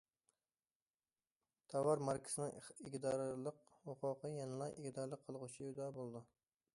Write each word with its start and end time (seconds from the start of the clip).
تاۋار 1.73 2.01
ماركىسىنىڭ 2.07 2.55
ئىگىدارلىق 2.85 3.61
ھوقۇقى 3.89 4.33
يەنىلا 4.39 4.71
ئىگىدارلىق 4.79 5.23
قىلغۇچىدا 5.29 5.91
بولىدۇ. 5.99 6.25